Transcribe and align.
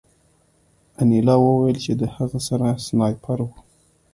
انیلا 0.99 1.35
وویل 1.39 1.77
چې 1.85 1.91
د 2.01 2.03
هغه 2.15 2.39
سره 2.47 2.67
سنایپر 2.85 3.39
و 3.45 3.49